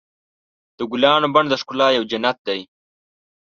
[0.77, 2.61] د ګلانو بڼ د ښکلا یو جنت دی.